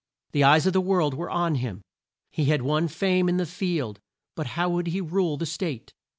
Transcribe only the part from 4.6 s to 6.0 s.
would he rule the State?